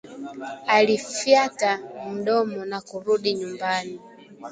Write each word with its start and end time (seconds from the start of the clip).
Alifyata 0.67 1.79
mdomo 2.13 2.65
na 2.65 2.81
kurudi 2.81 3.33
nyumbani 3.33 3.99